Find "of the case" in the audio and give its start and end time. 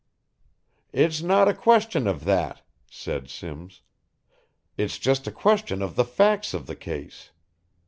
6.55-7.29